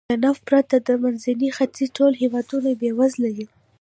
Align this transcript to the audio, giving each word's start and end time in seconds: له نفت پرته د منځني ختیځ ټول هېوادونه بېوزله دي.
له 0.09 0.15
نفت 0.25 0.41
پرته 0.49 0.75
د 0.79 0.89
منځني 1.03 1.49
ختیځ 1.57 1.89
ټول 1.97 2.13
هېوادونه 2.21 2.69
بېوزله 2.79 3.29
دي. 3.37 3.45